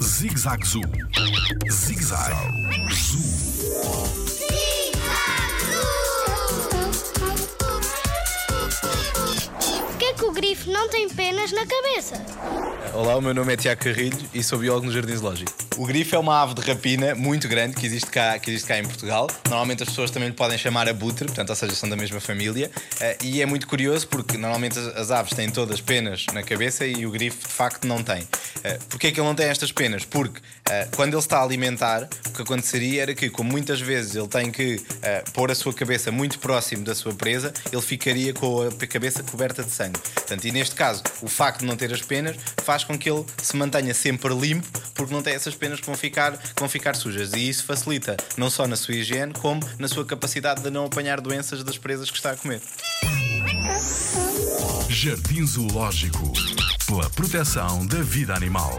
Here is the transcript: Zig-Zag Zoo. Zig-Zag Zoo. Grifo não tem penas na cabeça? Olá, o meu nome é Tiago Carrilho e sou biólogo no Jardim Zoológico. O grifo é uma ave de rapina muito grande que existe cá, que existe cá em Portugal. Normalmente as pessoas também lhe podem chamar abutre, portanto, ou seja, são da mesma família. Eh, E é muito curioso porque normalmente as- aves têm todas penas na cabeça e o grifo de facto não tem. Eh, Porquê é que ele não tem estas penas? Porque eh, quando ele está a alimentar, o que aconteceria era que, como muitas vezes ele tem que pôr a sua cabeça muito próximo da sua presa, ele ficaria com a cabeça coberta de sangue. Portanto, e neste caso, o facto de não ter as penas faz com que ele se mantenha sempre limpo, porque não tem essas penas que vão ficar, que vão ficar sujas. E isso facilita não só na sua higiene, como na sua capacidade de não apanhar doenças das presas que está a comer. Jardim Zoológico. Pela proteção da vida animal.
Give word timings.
Zig-Zag 0.00 0.64
Zoo. 0.64 0.82
Zig-Zag 1.68 2.28
Zoo. 2.28 2.83
Grifo 10.34 10.70
não 10.70 10.88
tem 10.88 11.08
penas 11.08 11.52
na 11.52 11.64
cabeça? 11.66 12.20
Olá, 12.92 13.16
o 13.16 13.20
meu 13.20 13.34
nome 13.34 13.52
é 13.52 13.56
Tiago 13.56 13.82
Carrilho 13.82 14.18
e 14.32 14.42
sou 14.42 14.58
biólogo 14.58 14.86
no 14.86 14.92
Jardim 14.92 15.16
Zoológico. 15.16 15.52
O 15.76 15.84
grifo 15.86 16.14
é 16.14 16.18
uma 16.18 16.40
ave 16.40 16.54
de 16.54 16.60
rapina 16.60 17.14
muito 17.16 17.48
grande 17.48 17.74
que 17.74 17.84
existe 17.84 18.08
cá, 18.08 18.38
que 18.38 18.48
existe 18.50 18.68
cá 18.68 18.78
em 18.78 18.84
Portugal. 18.84 19.28
Normalmente 19.48 19.82
as 19.82 19.88
pessoas 19.88 20.10
também 20.12 20.28
lhe 20.28 20.34
podem 20.34 20.56
chamar 20.56 20.88
abutre, 20.88 21.26
portanto, 21.26 21.50
ou 21.50 21.56
seja, 21.56 21.74
são 21.74 21.88
da 21.88 21.96
mesma 21.96 22.20
família. 22.20 22.70
Eh, 23.00 23.18
E 23.22 23.42
é 23.42 23.46
muito 23.46 23.66
curioso 23.66 24.06
porque 24.06 24.36
normalmente 24.36 24.78
as- 24.78 25.10
aves 25.10 25.32
têm 25.34 25.50
todas 25.50 25.80
penas 25.80 26.26
na 26.32 26.44
cabeça 26.44 26.86
e 26.86 27.04
o 27.04 27.10
grifo 27.10 27.48
de 27.48 27.52
facto 27.52 27.86
não 27.88 28.02
tem. 28.04 28.26
Eh, 28.62 28.78
Porquê 28.88 29.08
é 29.08 29.12
que 29.12 29.18
ele 29.18 29.26
não 29.26 29.34
tem 29.34 29.46
estas 29.46 29.72
penas? 29.72 30.04
Porque 30.04 30.40
eh, 30.70 30.86
quando 30.94 31.14
ele 31.14 31.18
está 31.18 31.38
a 31.38 31.42
alimentar, 31.42 32.08
o 32.28 32.30
que 32.30 32.42
aconteceria 32.42 33.02
era 33.02 33.14
que, 33.14 33.28
como 33.28 33.50
muitas 33.50 33.80
vezes 33.80 34.14
ele 34.14 34.28
tem 34.28 34.52
que 34.52 34.80
pôr 35.32 35.50
a 35.50 35.54
sua 35.56 35.72
cabeça 35.74 36.12
muito 36.12 36.38
próximo 36.38 36.84
da 36.84 36.94
sua 36.94 37.12
presa, 37.14 37.52
ele 37.72 37.82
ficaria 37.82 38.32
com 38.32 38.62
a 38.68 38.86
cabeça 38.86 39.22
coberta 39.24 39.64
de 39.64 39.70
sangue. 39.72 39.98
Portanto, 40.24 40.46
e 40.46 40.52
neste 40.52 40.74
caso, 40.74 41.02
o 41.20 41.28
facto 41.28 41.60
de 41.60 41.66
não 41.66 41.76
ter 41.76 41.92
as 41.92 42.00
penas 42.00 42.36
faz 42.64 42.82
com 42.82 42.98
que 42.98 43.10
ele 43.10 43.24
se 43.42 43.54
mantenha 43.56 43.92
sempre 43.92 44.34
limpo, 44.34 44.66
porque 44.94 45.12
não 45.12 45.22
tem 45.22 45.34
essas 45.34 45.54
penas 45.54 45.80
que 45.80 45.86
vão 45.86 45.94
ficar, 45.94 46.38
que 46.38 46.58
vão 46.58 46.68
ficar 46.68 46.96
sujas. 46.96 47.34
E 47.34 47.46
isso 47.48 47.64
facilita 47.64 48.16
não 48.36 48.48
só 48.48 48.66
na 48.66 48.74
sua 48.74 48.94
higiene, 48.94 49.34
como 49.34 49.60
na 49.78 49.86
sua 49.86 50.04
capacidade 50.04 50.62
de 50.62 50.70
não 50.70 50.86
apanhar 50.86 51.20
doenças 51.20 51.62
das 51.62 51.76
presas 51.76 52.10
que 52.10 52.16
está 52.16 52.30
a 52.30 52.36
comer. 52.36 52.62
Jardim 54.88 55.46
Zoológico. 55.46 56.32
Pela 56.86 57.10
proteção 57.10 57.86
da 57.86 58.02
vida 58.02 58.34
animal. 58.34 58.78